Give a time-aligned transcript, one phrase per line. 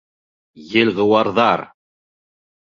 [0.77, 1.65] Елғыуарҙар!